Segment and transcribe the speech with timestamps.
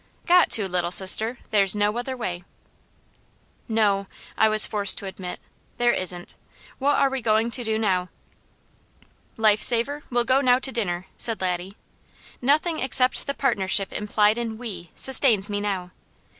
[0.25, 1.37] Got to, Little Sister!
[1.51, 2.43] There's no other way."
[3.67, 5.39] "No," I was forced to admit,
[5.77, 6.33] "there isn't.
[6.79, 8.09] What are we going to do now?"
[9.37, 11.77] "Life saver, we'll now go to dinner," said Laddie.
[12.41, 15.91] "Nothing except the partnership implied in 'we' sustains me now.